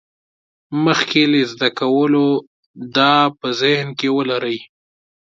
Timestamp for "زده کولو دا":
1.51-3.13